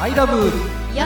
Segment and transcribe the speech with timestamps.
[0.00, 1.02] アイラブ米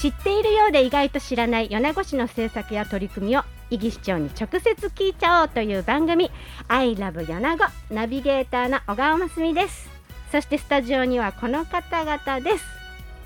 [0.00, 6.30] 知っているようで意外と知らない米子市の政策や取り組みを伊木市長に直接聞いちゃおうという番組
[6.66, 9.90] 「アイラブ米子」ナビゲーターの小川真澄です。
[10.30, 12.64] そしてスタジオにはこの方々です。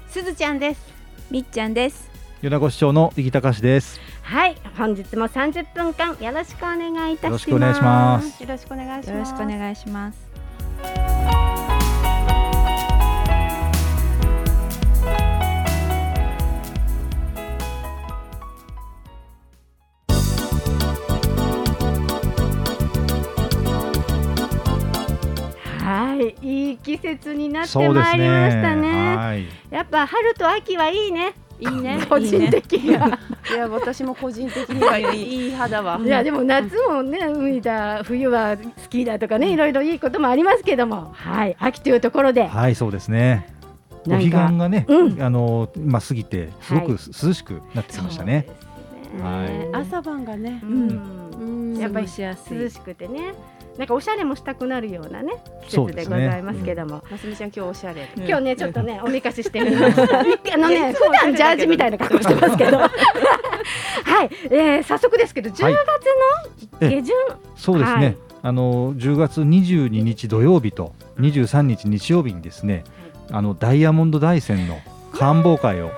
[0.08, 0.92] すずちゃんです。
[1.30, 2.10] みっちゃんです。
[2.42, 4.00] 米子市長の井木隆です。
[4.22, 7.38] はい本日も30分間よろしくお願いいたします。
[7.38, 8.42] よろしくお願いします。
[8.42, 8.72] よろしく
[9.44, 11.15] お願いします。
[26.26, 29.16] よろしくお願いい季節になってまいりましたね。
[29.16, 29.46] はい。
[29.70, 31.34] やっぱ春と秋はいいね。
[31.58, 32.04] いいね。
[32.08, 33.18] 個人的には。
[33.50, 35.46] いや私も個人的にはいい。
[35.46, 36.00] いい肌は。
[36.02, 41.10] いやでも夏もね海だ冬はスキーだとかねいろいろいいこともありますけども。
[41.12, 41.56] はい。
[41.58, 42.46] 秋というところで。
[42.46, 43.54] はいそうですね。
[44.06, 45.22] お彼岸がね、うん。
[45.22, 48.46] あのまあ過ぎてすごくはい涼しくなってきましたね、
[49.20, 49.76] はい。
[49.76, 50.66] 朝晩がねう。
[50.66, 51.72] うん。
[51.74, 53.34] んやっぱり涼しくてね
[53.78, 55.34] なんかおしゃれもしたくなるようなね
[55.68, 58.08] 季節でございますけども、ますみちゃん今日おしゃれ。
[58.16, 60.24] 今日ねちょっとねおめかししてみました あ
[60.56, 62.78] のね普段ジャージみたいな格好してますけど。
[64.04, 65.66] はい、えー、早速ですけど10月
[66.80, 67.14] の下旬、
[67.56, 68.16] そうですね、はい。
[68.42, 72.84] あの10月22日土曜日と23日日曜日にですね、
[73.30, 74.78] あのダイヤモンド大山の
[75.12, 75.90] 観望会を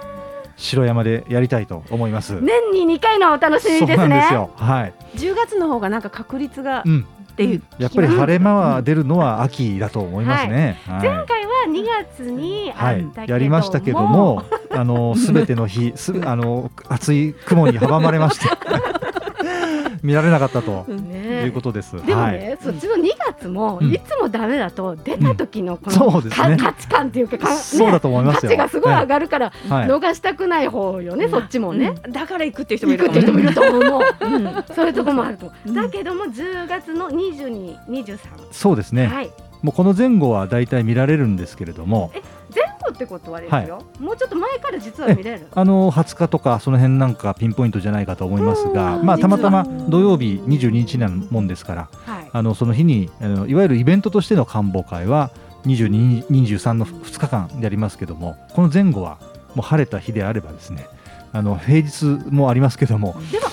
[0.57, 2.41] 城山でやりたいと思います。
[2.41, 4.09] 年に2回のお楽しみですね。
[4.09, 4.51] なんですよ。
[4.57, 4.95] はい。
[5.17, 7.07] 10月の方がなんか確率がうん。
[7.39, 7.63] っていう。
[7.79, 10.81] やっぱり晴れ間は出るのは秋だと思いますね。
[10.87, 11.09] はい。
[11.09, 11.85] 前回は2
[12.19, 12.73] 月に
[13.29, 18.47] やりましたけども、あのすべての日、すあの厚い雲に阻まれまして、
[20.03, 22.05] 見られなかったとねいうことです。
[22.05, 22.39] でもはい。
[22.39, 23.93] ね、そっちの2月もうん。
[23.93, 26.57] いつもダメだと出た時のこその、うですね。
[26.57, 28.51] か価値観っていうかか、ね、そうだと思いますよ。
[28.51, 29.87] 価値がすごい上がるから、はい。
[29.87, 31.95] 逃したくない方よね、そっちもね。
[32.09, 33.85] だから行くっていう人もいるかも行くって人もいると思う。
[33.85, 34.65] も ううん。
[34.75, 35.75] そういうところもあると、うん。
[35.75, 38.19] だけども10月の22、23、
[38.51, 39.07] そうですね。
[39.07, 39.31] はい、
[39.63, 42.11] もうこの前後はだいたい見られるんですけれども、
[42.55, 45.47] 前後ってことはですよ、もうちょっと前から実は見れる。
[45.53, 55.31] あの20日とかその辺なんかピンポイントじゃないかと思いますが、うんまあたまたま土曜日22日なもんですから、はい、あのその日にあのいわゆるイベントとしての観望会は
[55.65, 59.19] 22、23の2日間やりますけども、この前後は
[59.55, 60.87] もう晴れた日であればですね、
[61.33, 63.47] あの平日もありますけども、でも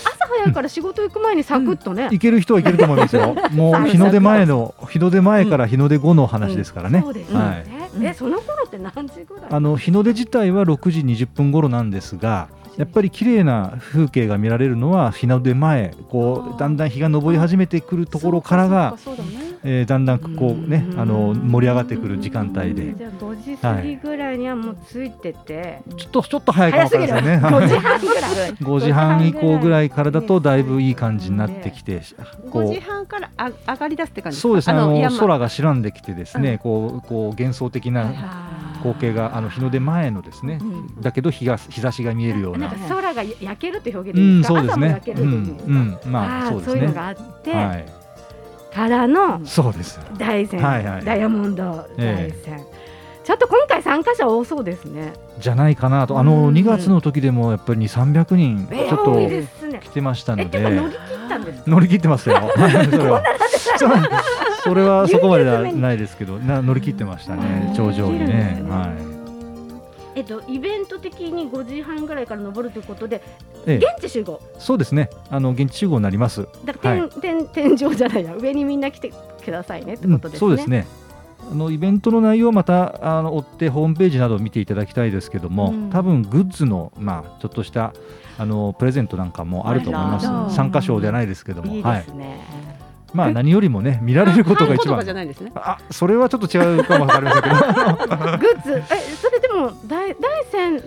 [0.45, 3.35] いから仕事行く前にサクッとね、行ける人は行けると思いますよ。
[3.53, 7.01] もう日の出前の日の出前から日の出後の話ですからね。
[7.01, 7.99] そうですよはい。
[7.99, 9.45] ね、えその頃って何時ぐらい？
[9.49, 12.47] あの日の出自体は6時20分頃なんですが、
[12.77, 20.99] やっぱり綺麗な風景が見られるのは日の出前、こうだんだん日が昇り始めてくるところからが、ねえーだんだんこうねうん。
[20.99, 27.57] あの盛り上がってくる時間帯で、じゃあ5時過ぎぐらいにはもうついてて、ちょっとちょっと早いかも早わからすぎるないですよね。
[27.57, 35.17] 5時半ぐらい5時半以降ぐらいからだとだいぶいい感じになってきて、5こ時半からあ上がり出すって感うじそうですねあの山。
[35.17, 36.57] 空が白んできてですね、うん。
[36.59, 38.11] こうこう幻想的な
[38.93, 42.69] 光景があの日の出前のですね、うんだけど日が日差しが見えるような。
[42.89, 45.05] 空が焼けるって表現うん、ですか、そうですね焼。
[45.05, 46.81] けうん、るっていうんうん、まあ、そうですね。
[46.81, 47.85] いうのがあって、はい、
[48.73, 49.99] からのそうです。
[50.17, 52.57] 大山、はいはいダイヤモンド大え山、
[53.23, 55.13] ちょっと今回参加者多そうですね。
[55.39, 59.15] じゃないかなと、あうのん2月の時でもやっぱり2、300人えちょっと。
[59.81, 61.71] 来てましたえので、乗り切ったんですか？
[61.71, 62.37] 乗り切ってましたよ。
[62.55, 63.23] は いそれは。
[64.65, 68.63] それはそこまではないですけど、な乗り切ってましたね、頂上にね。
[68.67, 68.93] は
[70.15, 73.19] えっとイベント的に5時半ぐらいから登るということで、い。
[73.67, 74.41] ええ、現地集合？
[74.57, 75.09] そうですね。
[75.29, 76.47] あの現地集合になります。
[76.65, 79.11] だからは天、天天井じゃないや上にみんな来て
[79.43, 80.39] くださいねってうんことですね。
[80.39, 80.87] そうですね。
[81.51, 87.93] あのイベントの内容はまたあの追ってホームページなどを見ていただきたいですけども、うん多分グッズのまあちょっとした
[88.37, 90.55] あのプレゼントなんかもあると思います。
[90.55, 91.99] 参加賞じゃないですけども、いいはい。
[91.99, 92.39] ですね。
[93.15, 95.03] まあ何よりもね見られることが一番。
[95.55, 97.55] あ、それはちょっと違うかもわかりませんけど。
[97.55, 98.83] グッズ。
[98.93, 100.81] えそれでも大大山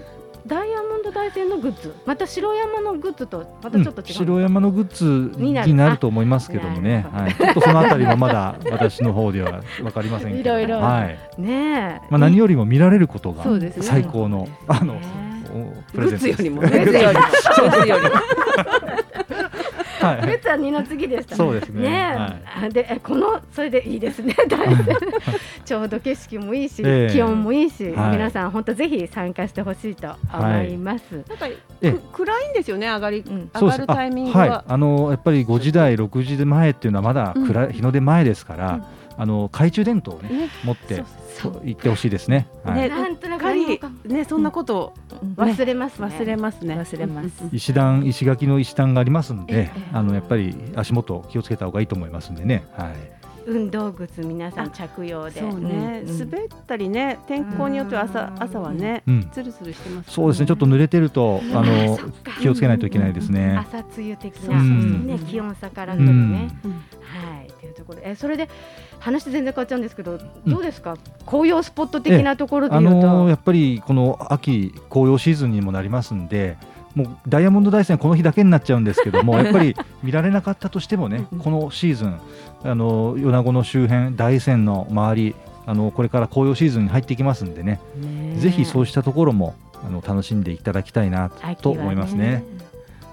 [0.47, 1.95] ダイヤモンド大山のグッズ。
[2.07, 5.99] また白山のグッズとまたちょっと違う、城山のグッズになる。
[5.99, 10.79] と思いますけどもね、あはい、ちょっとそのあたりはまだ私の方では分かりませんけど、いろいろ。
[10.79, 11.19] はい。
[11.41, 13.45] ねえ、まあ、何よりも見られることが
[13.83, 15.29] 最高の、あのね。
[15.51, 16.43] おプレゼントです。
[16.43, 16.71] グッズよりもね。
[16.71, 18.09] グッズよりも
[20.01, 20.21] はい。
[20.21, 21.83] グッズは二の次でしたそうですね。
[21.83, 22.67] ねえ、はい。
[22.67, 24.35] あでえこのそれでいいですね。
[25.65, 27.13] ちょうど景色もいいし、ええ。
[27.13, 28.13] 気温もいいし、はい。
[28.13, 31.47] 皆さん本当ぜひ参加してほしいと思います、なんか
[31.83, 33.51] えく暗いんですよね上がりうん。
[33.55, 38.81] 上がるタイミングあはあのやっぱり5時台6時前っていうのはまだ暗い、日の出前ですから、
[39.17, 40.49] あの懐中電灯をねね。
[40.65, 41.07] 持ってそう
[41.43, 42.49] 行ってほしいですね。
[42.65, 43.45] はいねなんとなく
[44.07, 44.95] ねそんなこと
[45.37, 46.09] 忘れますね。
[46.09, 46.75] 忘れますね。
[46.75, 52.67] 忘れます石段石垣の石段がありますんでええ、あのやっぱり足元気をつけた方がいいと思いますんでね。
[52.77, 53.18] はい。
[53.49, 55.41] 運動靴皆さん着用で。
[55.41, 58.43] そうね、うん滑ったりね天候によっては朝うん。
[58.43, 59.31] 朝はね、うん。
[59.33, 60.47] つるつるしてます、そうですね。
[60.47, 61.99] ちょっと濡れてるとああの
[62.41, 63.57] 気をつけないといけないですね。
[63.57, 65.07] 朝露的な、うん。
[65.07, 65.19] ね。
[65.19, 66.51] 気温差からくるね。
[66.65, 66.73] うん。
[66.73, 66.79] は
[67.43, 67.51] い。
[67.61, 68.49] というところえそれで
[68.99, 70.97] 話全然変わっちゃうんですけど、どうですか？
[71.27, 72.85] 紅葉スポット的なところでうと。
[72.85, 76.57] のやっぱりこの秋紅葉シーズンにもなりますんで。
[76.95, 82.15] もうダイヤモンド大山この日だけになっちゃうんですけども やっぱり見られなかったとしてもねこのシーズン
[82.65, 85.35] あの米子の周辺大山の周り
[85.67, 87.81] あのこれから紅葉シーズンに入っていきますんでね
[88.39, 89.55] ぜひそうしたところも
[89.87, 91.31] あの楽しんでいただきたいな
[91.61, 92.43] と思いますね。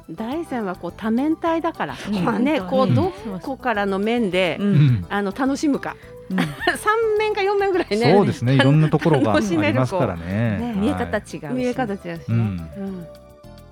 [0.10, 2.44] 大山はこう多面体だから、うん。
[2.44, 3.12] ねこううんど
[3.42, 4.68] こからの面で、うん。
[4.68, 5.06] うん。
[5.10, 5.96] あの楽しむか、
[6.30, 8.54] 三面か四面ぐらいねそうですね。
[8.54, 10.58] いろんなところがあ楽しめるりますからね。
[10.60, 12.36] ね見えはい方違うし見え方違うしね、うん。
[12.36, 13.08] うん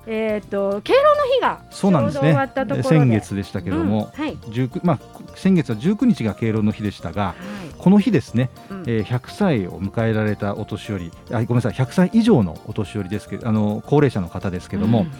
[0.05, 2.31] えっ、と敬老の日がそうなんですね。
[2.31, 2.83] ったところで。
[2.83, 4.99] 先月でしたけども、うんはい、19まあ、
[5.35, 7.73] 先月は19日が敬老の日でしたがはい。
[7.77, 8.83] この日ですね、うん。
[8.87, 15.11] えー100歳を迎えられたお年寄りあごめんなさい100歳以上のお年寄りですけどあの高齢者の方ですけども、うん。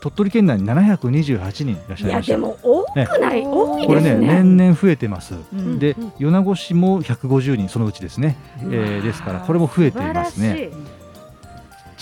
[0.00, 2.32] 鳥取県内に728人いらっしゃいました。
[2.34, 4.26] でも多くない、ね多いこれですね。
[4.26, 5.78] ね年々増えてます、うん。
[5.78, 6.12] でうん。
[6.18, 10.70] 米子市も150人そのうちですね、えーですからこれも増えていますね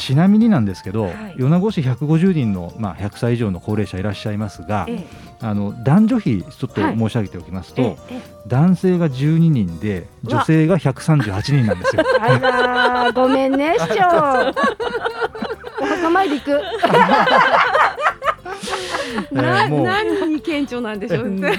[0.04, 1.34] ちなみになんですけど、はい。
[1.38, 5.02] 米子市150人の、まあ、100歳以上の高齢者いらっしゃいますが、え
[5.40, 6.98] あの男女比ちょっとはい。
[6.98, 12.02] 申し上げておきますと、ええ男性が12人で女性が138人なんですよ。
[12.20, 14.52] あらーごめんね 市長。
[15.80, 16.60] お墓参り行く。
[19.32, 19.86] なえーもう。
[19.86, 21.58] 何に顕著なんでしょうね。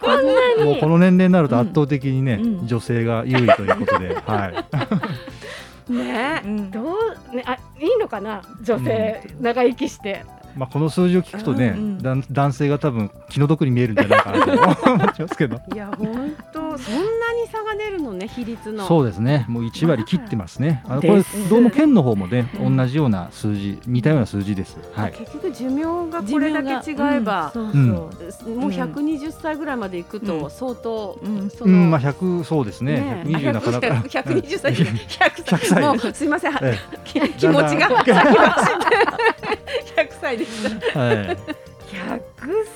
[0.00, 0.22] こんな
[0.58, 0.64] に？
[0.64, 2.66] もうこの年齢になると圧倒的にね、うん。
[2.66, 4.64] 女性が優位ということで、は
[5.88, 5.92] い。
[5.92, 6.70] ねうん。
[6.70, 6.94] どう
[7.32, 8.42] ねあいいのかな？
[8.62, 10.24] 女性、長生きして
[10.56, 15.60] まあこの数字を聞くとね、うんだん男性が多分気の毒に見えるんじゃないかなと思いますけど。
[15.72, 17.00] いや本当そんな
[17.34, 18.86] に差が出るのね比率の。
[18.86, 19.44] そうですね。
[19.48, 20.82] もう1割切ってますね。
[20.88, 22.76] あのこれどうも県の方もね、うん。
[22.76, 24.78] 同じような数字、似たような数字です。
[24.94, 25.12] はい。
[25.12, 27.76] 結局寿命がこれだけ違えば、そうう。
[27.76, 27.88] ん。
[27.90, 28.10] もう
[28.70, 30.50] 120歳ぐらいまでいくうとん。
[30.50, 31.50] 相当、うん。
[31.50, 33.00] その、うん、まあ100そうですね。
[33.00, 33.86] ね120なかなか。
[34.08, 35.82] 120歳じゃない100 100歳。
[35.82, 39.60] もうすいません、え気 気持ちが先走って。
[39.96, 40.98] 100歳でした。
[41.00, 41.16] はい。
[41.90, 42.20] 100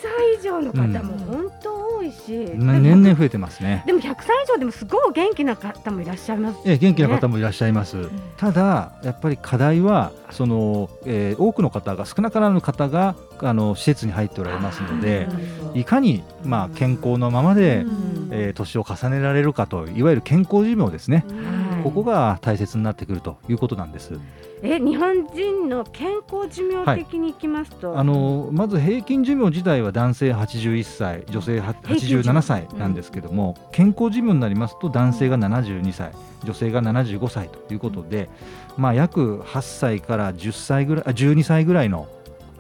[0.03, 3.85] 歳以上の方も本当多いし、でも年々増えてますね。
[3.87, 7.97] でも100歳以上でもすごいお元気な方もいらっしゃいますええ元気な方もいらっしゃいます。
[7.97, 15.29] んただやっぱり課題はその、えー多くの方が少なからぬ方があの施設に入っておられますので、
[15.75, 21.25] いかにまあ健康のままで、うんえー年を重ねられるかといわゆる健康寿命ですね。
[21.29, 24.19] はいここが大切になってくるということなんです。
[24.63, 38.31] え日本人の健康寿命的にいきますと、あのまず平均寿命自体は男性81歳、女性は平均寿命87歳なんですけども、健康寿命になりますと男性が72歳、女性が75歳ということで、
[38.79, 42.09] まあ約8歳から10歳ぐらい、あ12歳ぐらいの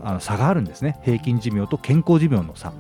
[0.03, 1.00] あの差があるんですね。
[1.03, 2.75] 平均寿命と健康寿命の差。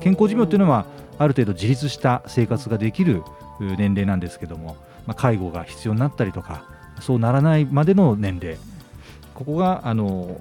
[0.00, 0.86] 健康寿命というのは
[1.18, 3.22] ある程度自立した生活ができる
[3.60, 4.76] う年齢なんですけども、
[5.06, 6.64] まあ、介護が必要になったりとか
[7.00, 8.58] そうならないまでの年齢。
[9.34, 10.38] ここがあの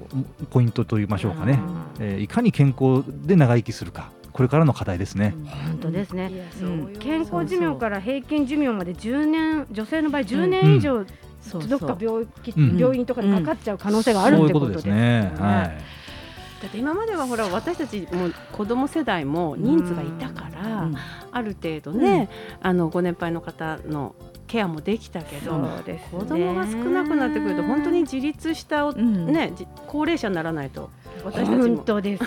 [0.49, 1.57] ポイントと言いましょうかね、
[2.01, 4.11] えーいかに健康で長生きするか。
[4.33, 5.33] これからの課題ですね。
[5.67, 6.31] 本当ですね、
[6.61, 6.95] うん。
[6.97, 11.05] 健康寿命から平均寿命まで10年女性の場合10年以上
[11.41, 12.77] そうどっか病気、うん。
[12.77, 15.21] 病院とかにかかっちゃう可能性があるそういうこってこととですね。
[15.23, 15.67] ねはい。
[16.61, 20.95] だって今まではほら私たちも子供世代も人数がいたから、うん。
[21.31, 22.29] ある程度ね、
[22.61, 24.15] あのご年配の方の
[24.49, 26.03] ケアもできたけど、ね。
[26.11, 29.31] 子供が少なくなってくると本当に自立したお、うん。
[29.31, 30.89] ねじ高齢者にならないと
[31.23, 32.23] 私たち本も当です、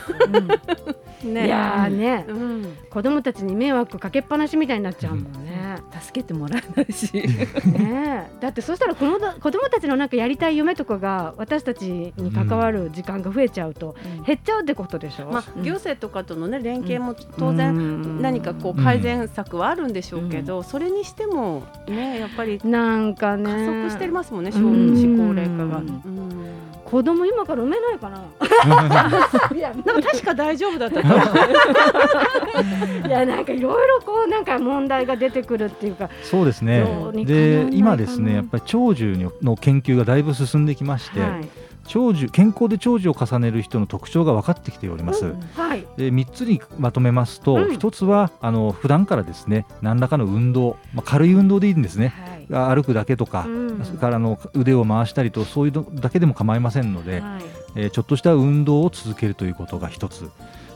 [1.24, 1.46] ね。
[1.46, 5.78] いやーね、うん、子供たちに迷惑かけっぱなしみたいになっちゃうもんね。
[6.00, 7.10] 助けてもらえないし。
[7.14, 8.40] ねえ。
[8.40, 13.96] だってそしたら子供子供たちのなんかやりたい夢とかが私たちに関わる時間が増えちゃうと
[14.26, 15.26] 減っちゃうってことでしょ？
[15.26, 15.62] まあ、うん。
[15.62, 23.44] 行政とかとのね連携も当然然何かこう改善策はあるんでしょうけど、それにしてもねやっぱりなんかね。
[23.44, 24.96] 加速してますもんね、少うん。
[24.96, 25.78] 子高齢化が。
[25.78, 28.18] ううんん子供今から産めないかな。
[29.56, 36.10] いやなんか確か大丈夫だったと思ういやなんかいろいろこうなんか問題が出てくるっていうか。
[36.22, 36.86] そうですね
[37.24, 41.48] で今ですねやっぱり長寿の研究がだいぶ進んできまして、はい。
[41.86, 45.34] 長寿健康で長寿を重ねる人の特徴が分かってきております。
[45.56, 45.86] はい。
[45.96, 52.12] で3つにまとめますと、うん1つはあの普段からですね何らかの運動、まあ、軽い運動でいいんですね。
[52.26, 52.31] はい。
[52.52, 53.84] 歩くだけとか、うん。
[53.84, 57.42] それからあの腕を回したりとそういうのだけでも構いませんので、はい。
[57.74, 60.30] えーちょっとした運動を続けるということが一つ。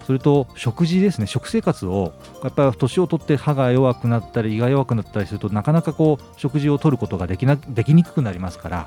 [0.06, 1.26] それと食事ですね。
[1.26, 2.12] 食生活を
[2.44, 8.86] やっぱり年を取って歯が弱くなったり胃が弱くなったりするとなかなかこう食事を取ることができなできにくくなりますからは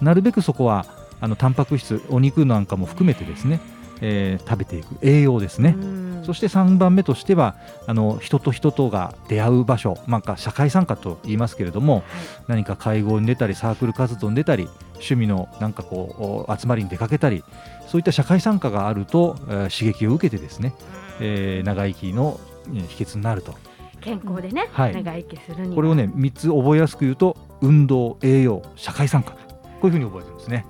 [0.00, 0.04] い。
[0.04, 0.86] なるべくそこは
[1.20, 3.60] あのタンパク質お肉なんかも含めてですね、
[4.00, 4.96] えー食べていく。
[5.02, 7.54] 栄養ですね、うんそして3番目としては
[7.86, 12.02] あの人と人とが出会う場所、まあ、社会参加と言いますけれども
[12.48, 17.44] 何か会合に出たりサークル活動に出たり趣味のなんかこうお集まりに出かけたり
[17.86, 20.74] そういった社会参加があると、えー刺激を受けてですね、
[21.20, 23.54] えー長生きのえー秘訣になると。
[24.00, 24.94] 健康でね、はい。
[24.94, 25.74] 長生きするには。
[25.74, 29.32] これをね3つ覚えやすく言うと運動栄養社会参加。
[29.32, 29.38] こ
[29.82, 30.66] ういうふうに覚えてるんですね。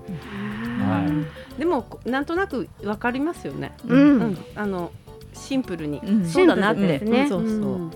[0.81, 1.25] は
[1.57, 1.59] い。
[1.59, 3.75] でもこなんとなくわかりますよね。
[3.87, 4.21] うん。
[4.21, 4.39] うん。
[4.55, 4.91] あの
[5.37, 7.23] シンプルに、うんそうだなって、ね。
[7.23, 7.29] うん。
[7.29, 7.51] そうそう。
[7.51, 7.91] うん。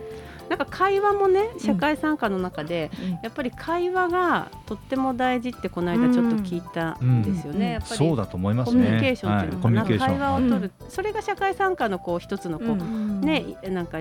[0.48, 2.90] なんか会話もね社会参加の中で、
[3.22, 7.66] やっぱり会話がとっても大事ってこの間ちょっと聞いたんですよね。
[7.66, 7.72] うん。
[7.72, 8.96] やっぱりそうだと思いますコミュね。
[8.96, 9.98] ニケーションっていうのかな、はい。
[9.98, 13.20] 会話を取る、うそれが社会参加のこう一つのこう、うん。
[13.20, 14.00] ねなんか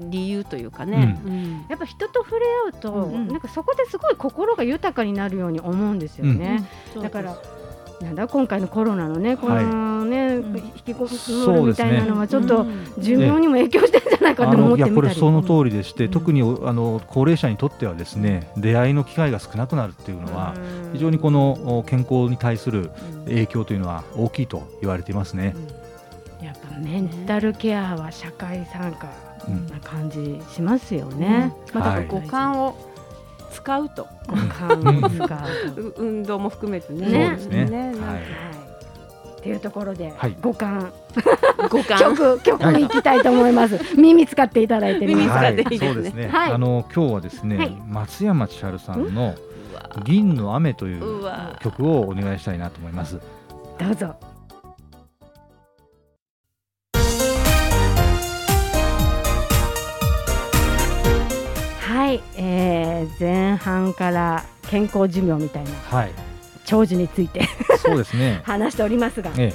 [0.00, 1.20] 理由というかね。
[1.26, 1.66] うん。
[1.68, 3.26] やっぱ人と触れ合うと、うん。
[3.26, 6.62] なんかそこですごい心が豊かになるように思うんですよね。
[7.02, 7.36] だから
[8.00, 10.56] なんだ今回のコロナのねこのね、うん。
[10.56, 11.08] 引きこ
[11.46, 15.08] もるみたいなのはちょっとうん寿命にも影響してんじゃないかあと思ってみたり。
[15.08, 20.92] れその通りでして、うん特におあの高齢者にとってはですね出会いの機会が少なくなるっていうのは、うん。
[20.92, 22.90] 非常にこのお健康に対する
[23.26, 25.54] 影響というのは大きいと言われていますね。
[26.42, 29.08] やっぱメンタルケアは社会参加
[29.48, 31.52] うんな感じしますよね。
[31.72, 32.76] まあ、だから五感を
[33.50, 33.84] 使う。
[33.84, 33.90] う
[35.96, 37.08] 運動も含めてね。
[37.08, 37.94] ねそうですねなん。
[37.94, 38.22] かはいはい。
[38.22, 40.92] っていうところで、はい五感
[41.70, 41.98] 五感。
[41.98, 43.78] 曲曲に行きたいと思います。
[43.96, 46.28] 耳使っていただいて耳使っていいですねそうですね。
[46.28, 49.14] はいあの今日はですね、はい松山千春さん。
[49.14, 49.34] の
[50.04, 51.24] 銀の雨という
[51.60, 53.18] 曲をお願いしたいなと思います。
[53.78, 54.14] どうぞ。
[62.18, 66.12] はい、えー、前半から健康寿命みたいなはい、
[66.64, 67.48] 長寿について
[67.78, 68.40] そうですね。
[68.46, 69.54] 話しておりますが、え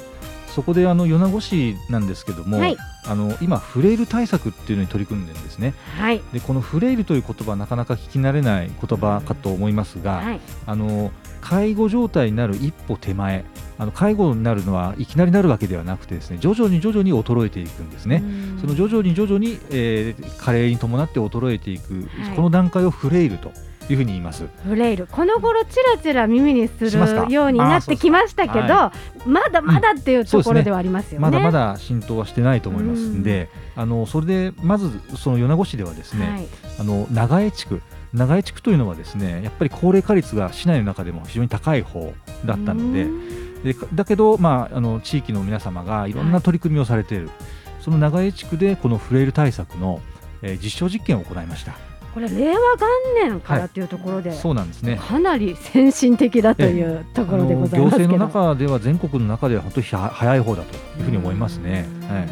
[0.54, 2.76] そこであの米子市なんですけども、はい。
[3.06, 5.74] あの今フレイル対策っていうのに取り組んでるんですね。
[5.98, 13.44] はい、でこのフレイルという言葉なかなか聞き慣れない言葉かと思いますが、はい、あの介護状態になる一歩手前
[13.76, 18.22] あの介護になるのはいきなりなるわけではなくてですね徐々に徐々に衰えていくんですね。
[18.60, 22.36] その徐々に徐々に、えー、加齢に伴って衰えていく、はい。
[22.36, 23.52] この段階をフレイルと
[23.90, 24.46] いうふうに言います。
[24.66, 25.06] フレイル。
[25.06, 28.92] この頃ちらちら耳にするようになってきましたけど、あ
[29.26, 31.22] まだまだっていうところではありますよね。
[31.22, 33.00] まだまだ浸透はしてないと思います。
[33.00, 33.22] ん。
[33.22, 36.46] で、あのそれでまずその米子市ではですね、はい、
[36.80, 37.82] あの長江地区。
[38.14, 42.14] 長江地区というのはですねやっぱり高齢化率が市内の中でも非常に高い方
[42.44, 43.62] だったのでうん。
[43.64, 47.30] でだけど、まあ、あの地域の皆様がいろんな取り組みをされている、
[47.80, 50.00] その長江地区でこのフレイル対策の、
[50.42, 51.74] えー実証実験を行いました。
[52.14, 54.96] これ令和元年からっていうところで、そうなんですね。
[54.96, 58.08] かなり先進的だというところでございますけど。
[58.08, 61.86] 行政の中では全国の中では本当には早い方だというふうに思いますね。
[62.02, 62.08] うん。
[62.08, 62.28] はい。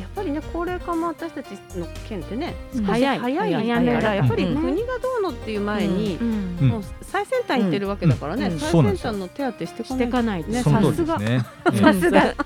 [0.00, 3.18] やっぱりね高齢化も私たちの県ってね少し早い。
[3.18, 3.76] 早い。
[4.00, 6.58] からやっぱりうん国がどうのっていう前に、うん。
[6.60, 6.68] うん。
[6.68, 8.52] もう最先端行ってるわけだからね、うん。
[8.52, 8.60] うん。
[8.60, 10.62] 最先端の手当てしていかしてないね。
[10.62, 11.18] さすが。
[11.18, 12.34] さすが。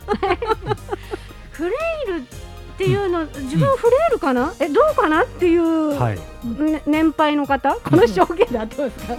[1.53, 1.73] フレ
[2.09, 2.25] イル
[2.81, 5.25] っていうの、自分フレイルかな、えどうかな？
[5.25, 6.19] っていう、えはい。
[6.63, 7.75] ね年配の方？
[7.75, 9.17] この証言だとですか、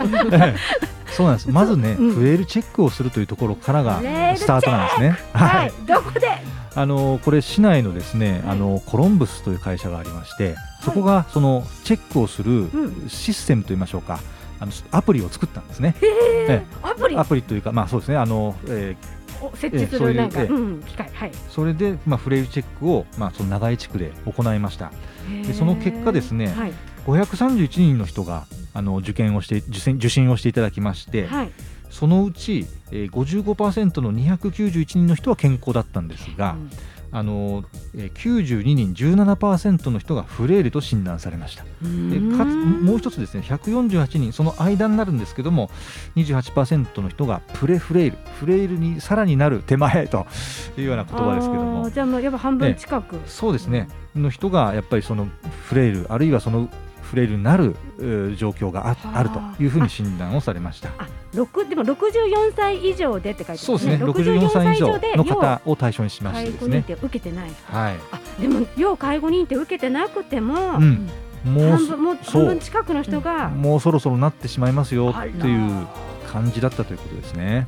[1.15, 1.49] そうなんです。
[1.51, 2.13] まずね、うん。
[2.15, 3.99] フレイルチェックをするというところからが
[4.35, 5.09] スタートなんですね。
[5.33, 5.69] ははい。
[5.69, 5.85] い。
[5.85, 6.27] どこで？
[6.73, 13.09] あのこれ市内のですね、はいあのコロンブスという会社がありまして、そこがそのチェックをするうん。
[13.09, 14.19] システムといいましょうか、
[14.59, 15.95] あのアプリを作ったんですね。
[16.81, 17.15] アプリ？
[17.15, 19.20] アプリというか、まあそうですね、あの、えを
[19.55, 21.31] 設置するなんか、機械はい。
[21.31, 24.91] ーそれでまあフレイルチェックをまあその長井地区で行いました。
[25.45, 26.73] でその結果ですねはい。
[27.05, 31.51] 531人の人があの受験をして受診受診をしていただきまして、はい。
[31.89, 36.69] そのうち、えー、55%の291人の人は健康だったんですが、うん
[37.11, 37.63] あの
[37.95, 41.63] えー92人17%の人がフレイルと診断されました。
[41.63, 41.69] で
[42.37, 45.69] かつもう一つですね148人その間になるんですけども
[46.15, 50.25] 28%の人がプレフレイルフレイルにさらになる手前と
[50.77, 53.87] いうような言葉ですけどあもーじゃあもうやっぱ半分近く、そうですね。
[54.15, 55.27] の人がやっぱりその
[55.65, 56.69] フレイルあるいはその
[57.11, 59.21] フレイルになるえー状況がああ。
[59.21, 60.89] るというふうに診断をされました。
[61.33, 63.65] 六でも64歳以上でって書いてますね。
[63.65, 66.81] そうですね64歳以上の方を対象にしましてですね。
[66.87, 67.51] 介護認定受けてない。
[67.65, 67.95] はい。
[68.13, 71.09] あでも要介護認定受けてなくても、うん。
[71.43, 72.45] もう半分もうそう。
[72.45, 75.87] 半分近くの人が、もうそろそろなってしまいますよっていう
[76.31, 77.67] 感じだったということですね。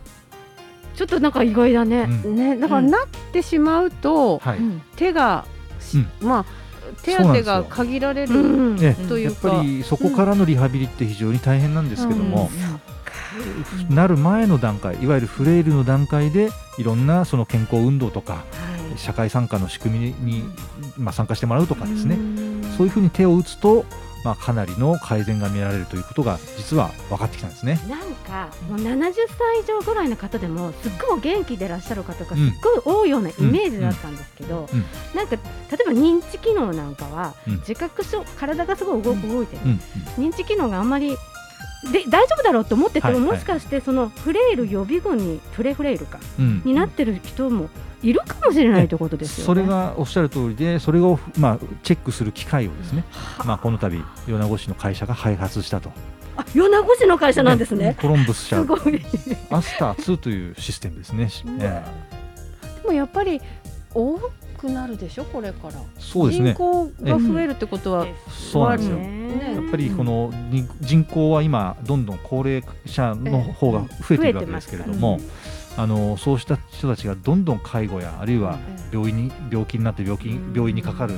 [0.95, 2.07] ちょっとなんか意外だね。
[2.23, 2.35] うん。
[2.37, 2.89] ね、だからうん。
[2.89, 4.81] なってしまうと、はい、うん。
[4.95, 5.43] 手が、
[5.81, 6.62] しまあ
[7.01, 8.27] 手当てが限られる、
[9.07, 9.49] というか。
[9.49, 12.49] やっぱりそこからのリハビリって非常に大変なんですけども、
[13.89, 13.95] うん。
[13.95, 18.39] なる前の段階いわゆるフレイルの段階でいろんなその健康運動とかは
[18.95, 18.97] い。
[18.99, 20.43] 社会参加の仕組みに、
[20.97, 22.63] まあ、参加してもらうとかですね、うん。
[22.77, 23.85] そういうふうに手を打つと、
[24.23, 27.79] まあ、かなりの改善が見られるということが実は分かってきたんですね。
[27.89, 32.45] なんかもう70歳以上ぐらいの方でもすっごいお元気でいらっしゃる方がすっ
[32.83, 34.69] ごい多いようなイメージだったんですけど、
[35.13, 37.57] なんか例えば認知機能なんかはうん。
[37.57, 39.61] 自覚症体がすごい動く動いてる、
[40.17, 40.25] うん。
[40.25, 41.17] 認知機能があんまり
[41.91, 46.61] で大丈夫だろうと思ってても、もしかしてそのフレイル予備軍にプレフレイルかうん。
[46.63, 47.69] になってる人も
[48.03, 49.45] いるかもしれないということですよね。
[49.45, 53.03] それがおっしゃる通りでそれを、まあ、チェックする機会をですね、
[53.45, 55.91] まあ、この度米子市の会社が開発したと
[56.35, 57.95] あ米子市の会社なんですね。
[57.99, 59.01] コロンブス社すごい。
[59.49, 61.29] アスター2というシステムですね。
[61.59, 62.13] ええ
[62.83, 63.41] でもやっぱり
[63.93, 64.19] 多
[64.57, 68.97] くなるでしょこれから、そうですね人口が増えるってことは、そうなんですよ。
[68.97, 75.19] ねやっぱりこのに人口は今どんどん高齢者の方が増えているわけですけれども、
[75.75, 78.59] あのそうした人たちがどんどん介護やあるいは
[78.91, 81.15] 病院に病気になって病気病院にかかる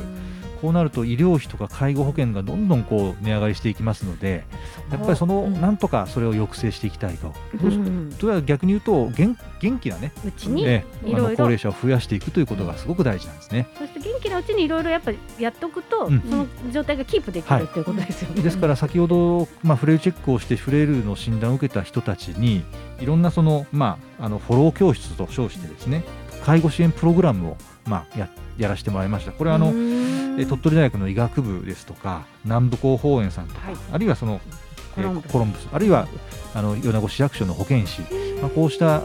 [0.62, 4.44] こうなると医療費とか介護保険がどんどんこう値上がりしていきますので
[4.92, 5.62] やっぱりそのうん。
[5.62, 7.34] なんとかそれを抑制していきたいと。
[7.62, 8.14] うん。
[8.18, 13.68] とは逆に言うと元元気なね、うちに、ええあの高齢者を増やしていくということがすごく大事なんですね。
[13.78, 16.22] そして元気なうちにいろいろやっぱりやっとくと、うん。
[16.22, 18.42] その状態がキープできるということですよね。
[18.42, 22.64] ですから先ほど、まあ、フレイルチェックをしてフレイルの診断を受けた人たちに
[23.00, 26.04] いろんなその、まあ、あのフォロー教室と称してですね
[26.44, 27.58] 介護支援プログラムを、
[27.88, 29.32] まあ、ややらせてもらいました。
[29.32, 29.74] これはあの、
[30.38, 33.76] え鳥取大学の医学部ですとか南部広報園さんとか、はい。
[33.92, 34.42] あるいはその
[34.98, 35.32] えーコロンブス。
[35.32, 36.08] コロンブスあるいは
[36.54, 38.02] あの米子市役所の保健師、
[38.42, 38.96] まあ、こうした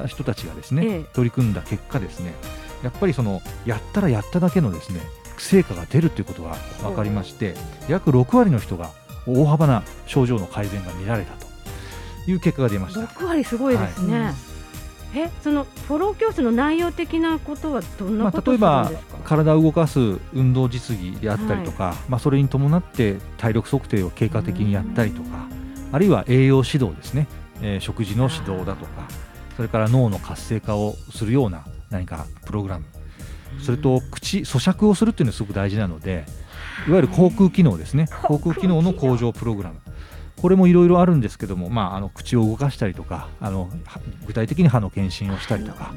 [0.00, 1.04] あー人たちがですね、ええ。
[1.14, 2.34] 取り組んだ結果ですね
[2.82, 5.00] やっぱりそのやったらやっただけのですね
[5.38, 7.54] 成果が出るということが分かりまして
[7.88, 8.90] 約6割の人が
[9.26, 13.00] 大幅な症状の改善が見られたという結果が出ました。
[13.00, 14.20] 6割すごいですね。
[14.20, 14.34] はい。
[15.14, 25.48] えそのフォロー教室の内容的なことはどんなまあ、こと例えばするんですか、体を動かす運動実技であったりとか、まあ、それに伴って体力測定を経過的にやったりとか
[25.90, 27.26] あるいは栄養指導ですね、
[27.62, 29.08] えー食事の指導だとか
[29.56, 32.86] それから脳の活性化をするような何かプログラム。
[33.60, 36.24] それと口咀嚼をするっていうのがすごく大事なので
[36.88, 36.90] い。
[36.90, 38.08] わゆる口腔機能ですね。
[38.22, 38.80] 口腔機能。
[38.80, 39.80] の向上プログラム。
[40.40, 45.94] これもいろいろあるんですけども、まあ、あの口を動かしたりとかあのは具体的に歯の検診をしたりとか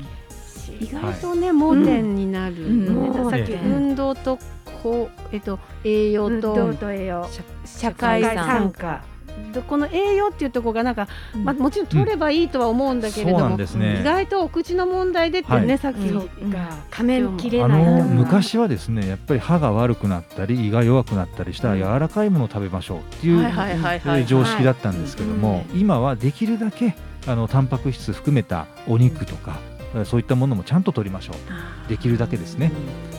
[0.73, 3.13] 意外とね、盲点になる、うん。
[3.13, 4.37] ねさっきええ運動と
[4.81, 7.27] こう、えっと、栄養運動とと栄養。
[7.65, 9.03] 社会参加。
[9.51, 11.07] でこの栄養っていうところがなんか、
[11.43, 13.99] まあ、もちろん取ればいいとは思うんだけれども、んですね。
[14.01, 15.77] 意外とお口の問題でってね、はい。
[15.77, 16.69] さっき、そうか。
[16.89, 26.95] 仮面切れない昔はですねやっぱり歯が悪くなったり胃が弱くなったりしたら柔らかいものを食べましょうっていう、常識だったんですけども、今はできるだけ
[27.27, 31.89] あのタンパク質含めたお肉とかえーそういったものもちゃんと取りましょう。
[31.89, 32.71] できるだけですね、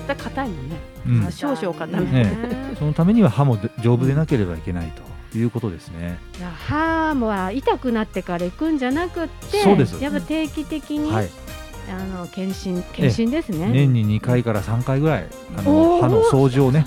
[0.07, 1.25] だ硬いもんね、うん。
[1.27, 4.93] あ少々硬め、ねそのためには歯も丈夫でなければいけない
[5.33, 6.19] ということですね、
[6.69, 9.59] 歯も痛くなってから行くんじゃなくって
[10.01, 11.31] やっぱ定期的に、はい、
[11.91, 13.71] あの検診検診ですね。
[13.73, 16.87] 年に2回から3回ぐらいあの歯の掃除をね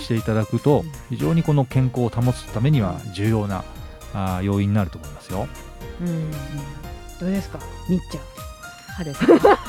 [0.00, 3.64] していただくと非常にこの健康を保つためには重要な
[4.12, 5.46] あー要因になると思いますよ。
[6.00, 6.30] うん。
[7.20, 8.49] どうですかみっちゃん
[9.00, 9.20] 歯です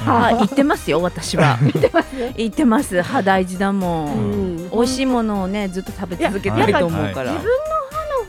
[0.06, 1.58] あ、言ってますよ、私は。
[1.64, 2.08] 言ってます？
[2.38, 3.02] 言ってます。
[3.02, 4.06] 歯大事だも。
[4.06, 7.32] うんん美味しいものをね、ずっと食べ続けてると思うから。
[7.34, 7.52] 自分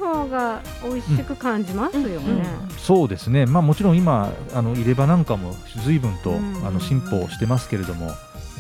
[0.01, 2.45] の歯の方が美味しく感じますよね。
[2.79, 8.11] そうですね、まあ、もちろん今あの入れ歯なんかも随分と、うんあの進歩してますけれども、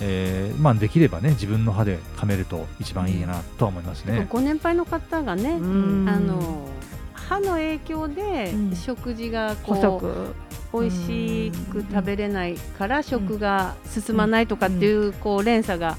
[0.00, 4.26] えーまあ、できればね自分の歯で噛めると一番いいなとは思いますね。
[4.30, 6.68] ご年配の方がね、うんあの
[7.14, 10.34] 歯の影響でうん食事がこ細う、く
[10.72, 15.96] 美味しく食べれないから食が進まないとかっていうこう連鎖が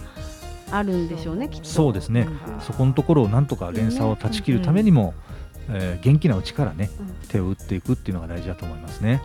[0.71, 1.67] あるんでしょうね、きっと。
[1.67, 2.27] そうですね、
[2.61, 5.13] そこのところをなんとか連鎖を断ち切るためにも、
[5.69, 6.89] えー元気なうちからね
[7.29, 9.21] 手を打っていくっていうのが大事だと思いますね。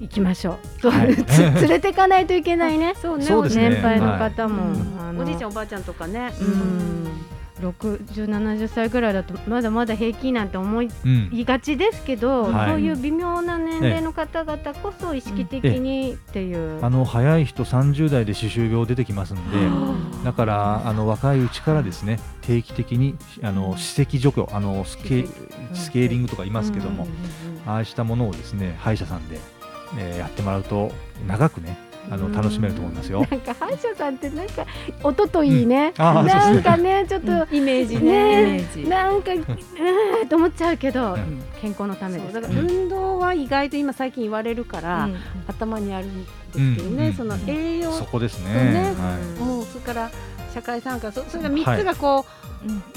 [0.00, 0.90] 行きましょう。
[0.90, 1.16] はい。
[1.24, 2.94] つ連れていかないといけないね。
[3.00, 3.70] そうねそうですね。
[3.70, 4.74] 年配の方も、
[5.18, 12.70] おじいちゃんおばあちゃんとかね、うん60、70歳ぐらいだとまだまだ平気なんて思いうんがちですけど、はい。
[12.70, 16.84] そういう微妙な年齢の方々こそ意識的にっていう。
[16.84, 25.26] あの早い人30代で歯周病出てきますんでだからあの若いうちからですね定期的にあの歯石除去あのスケ
[25.74, 27.06] スケーリングとか言いますけども、
[27.66, 29.38] ああしたものをですね歯医者さんで、
[29.98, 30.90] えーやってもらうと
[31.26, 31.78] 長くね
[32.10, 33.26] あの楽しめると思いますよ。
[33.30, 34.66] なんか歯医者さんってなんか
[35.02, 38.88] 音といいね、なんかねちょっと、イメージねねイメージ。
[38.88, 41.42] なんかうーんと思っちゃうけど、うん。
[41.60, 42.32] 健康のためです。
[42.32, 45.16] そうだから運動は意外と今最近言われるから、うん。
[45.46, 47.12] 頭にあるんですけどね、うん。
[47.14, 48.94] その栄養そこですね。
[49.38, 50.10] もうそれから
[50.52, 52.26] 社会参加そそれが3つがこ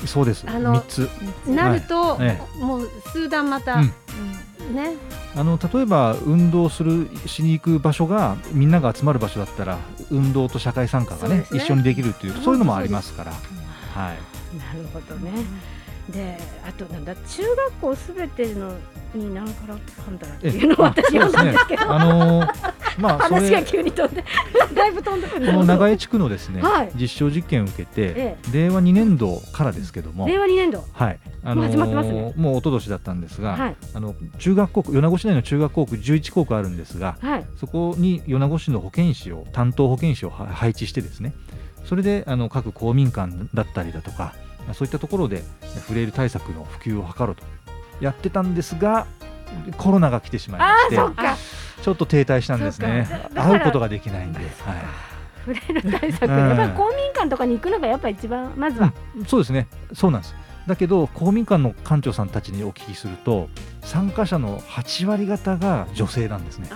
[0.04, 0.46] い、そうです。
[0.48, 1.10] あの三つ。
[1.48, 2.40] う、なると、え。
[2.60, 3.88] もう数段また、うん。
[4.76, 4.96] ね
[5.38, 9.78] あの例えば運動するしに行く場所がみんなが集まる場所だったら
[10.10, 13.32] 運動と社会参加がねね一緒にできるっていうそういうのもありますから。
[13.32, 14.58] はい。
[14.58, 15.32] なるほどね。
[16.10, 18.72] で、あとなんだ中学校すべての
[19.14, 21.76] になんからかんだらっていうのを私読んだんですけ？
[21.78, 24.24] ど、あのー まあそ話がれ急に飛んで
[24.74, 25.46] だいぶ飛んでくる。
[25.46, 26.92] この長江地区のですね、はい。
[27.00, 30.84] 実証実験を受けて、え令和2年度からですけども、令和2年度。
[30.94, 32.34] はい、あもう始まってますね。
[32.36, 33.76] もう一昨年だったんですが、はい。
[33.94, 37.46] あの中学校区米子市内の中学校区11校区あるんですが、はい。
[37.60, 41.34] そこに米子市の保健師を担当保健師をは配置してですね
[41.86, 44.34] それであの各公民館だったりだとか
[44.74, 45.44] そういったところで
[45.88, 47.44] フレイル対策の普及を図ろうと
[48.00, 49.08] やってたんですが
[49.78, 51.48] コロナが来てしまいまして
[51.82, 53.08] ちょっと停滞したんですね。
[53.36, 54.50] 会うことができないんで、はい。
[55.46, 56.38] フレイル対策、うん。
[56.38, 58.92] やっぱり公民館とかに行くのがやっぱり一番まずは、
[59.28, 59.68] そうですね。
[59.94, 60.36] そうなんです。
[60.68, 63.48] だけど公民館の館長さんたちにお聞きすると
[63.84, 66.68] 参加者の8割方が女性なんですね。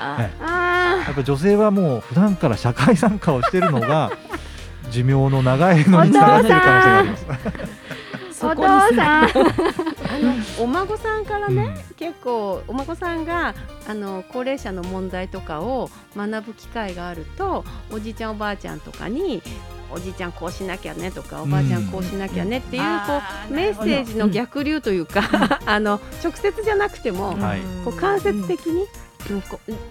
[0.00, 4.12] ああやっぱ女性はもう普段から社会参加をしているのが
[4.90, 7.26] 寿命の長いのにつながっている可能性があります。
[7.30, 7.78] あ
[8.40, 8.62] お父
[8.94, 9.24] さん。
[9.24, 11.94] あのお孫さんからね、うん。
[11.96, 13.54] 結構お孫さんが
[13.86, 19.42] あの高齢者の問題とかを学ぶ機会があるとおじいちゃんおばあちゃんとかに
[19.90, 22.98] おじいちゃんこうしなきゃねとかおばあちゃんこうしなきゃねっていう,、うん。
[23.00, 23.20] こ
[23.50, 25.22] うメッセージの逆流というか、
[25.66, 27.60] あの直接じゃなくても、はい。
[27.84, 28.86] こう間接的に、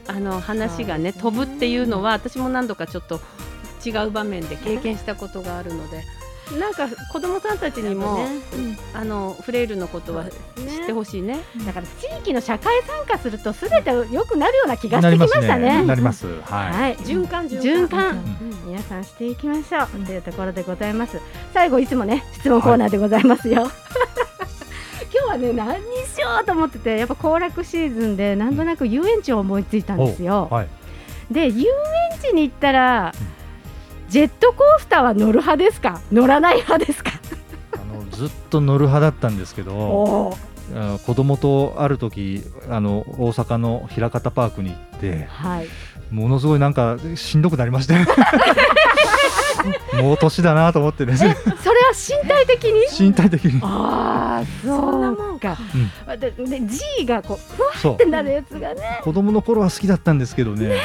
[0.07, 3.19] あの話がね飛ぶっていうのは私も何度かちょっと
[3.87, 6.03] 違う場面で経験したことがあるので。
[6.59, 8.27] なんか子供さんたちにも、ね。
[8.93, 11.39] あのフレイルのことは知ってほしいね。
[11.65, 15.81] だから地域の社会参加するとすべて良くなるような気がしてきますしたね。
[15.81, 15.85] ね。
[15.85, 16.25] なります。
[16.25, 18.67] ははい、循環循環、うん。
[18.67, 20.05] 皆さんしていきましょう。
[20.05, 21.19] というところでございます。
[21.53, 23.69] 最後いつもね質問コーナーでございますよ、
[25.13, 30.47] 今日はね何にしようと思っててやっぱ行楽シーズンでなんとなく遊園地を思いついたんですよ。
[30.49, 30.67] い。、はい。
[31.29, 33.13] で遊園地に行ったら
[34.09, 36.01] ジェットコースターは乗る派ですか？
[36.11, 37.11] 乗らない派ですか？
[37.73, 40.37] あのずっと乗る派だったんですけど、
[41.05, 45.67] 子供とある時あの大阪の枚方パークに行って、はい。
[46.11, 48.05] ものすごいなんかしんどくなりましたよ。
[50.01, 51.35] もう年だなと思ってね、それは
[51.91, 53.07] 身体的に？
[53.07, 53.59] 身体的に。
[53.61, 55.57] ああそうか、
[56.13, 59.01] うでで G がこうふわってなるやつがね。
[59.03, 60.79] 子供の頃は好きだったんですけどね。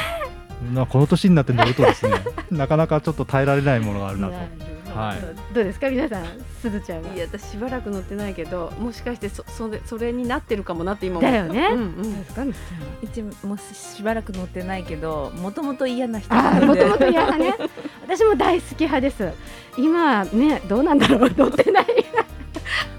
[0.73, 2.13] なこの年になって乗るとですね、
[2.51, 4.33] なかなかちょっと耐えられないものがあるなと。
[4.33, 5.53] はい。
[5.53, 5.89] どうですか？
[5.89, 6.25] 皆さん
[6.61, 7.13] すずちゃんは？
[7.15, 16.85] いや私しばらく乗ってないけどもしかしてそそれそれになってるかもなって今思だよね、うんうんですかみつさんうちもししばらく乗ってないけどもともと嫌な人あなので。
[16.85, 17.69] ーもともと嫌派ね。
[18.07, 19.31] 私も大好き派です。
[19.77, 21.31] 今ねどうなんだろう？
[21.35, 21.85] 乗ってない。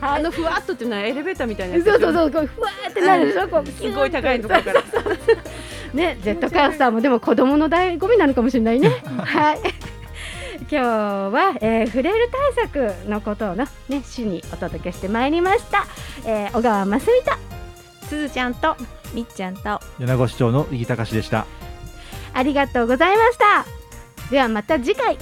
[0.01, 3.49] あのふわっとっていうのはエレベーターみたいなそうやつそうそうこうふわーってなるでしょ？
[3.49, 4.83] こうすごい高いところから
[5.95, 8.91] ねジェットコースターもでも子供の醍醐味なのかもしれないね。
[9.19, 9.59] はい。
[10.61, 15.87] 今日は、えーフレイル対策のことをのね主にお届けしてまいりました、
[16.25, 17.33] えー小川真澄と
[18.09, 18.77] すずちゃんと
[19.13, 19.81] みっちゃんと。
[19.99, 21.47] 米子市長の井木隆でした。
[22.33, 23.67] ありがとうございました。
[24.31, 25.19] ではまた次回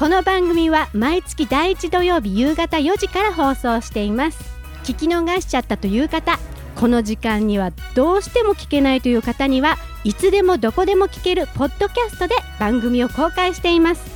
[0.00, 4.38] この番組は毎月第1土曜日夕方4時から放送しています。
[4.82, 6.38] 聞き逃しちゃったという方
[6.74, 14.10] この時間にはどうしても聞けないという方にはいつでもどこでも聞けるポッドキャストで番組を公開しています。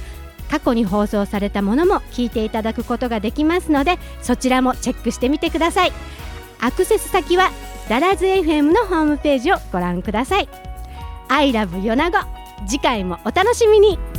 [0.51, 5.92] 過去に放送されたものも聞いていただくことができますのでそちらもチェックしてみてください。
[6.62, 7.51] アクセス先は
[7.90, 10.49] ダラズ FM のホームページをご覧ください。
[11.29, 12.18] I love 米子
[12.66, 14.13] 次回もお楽しみに。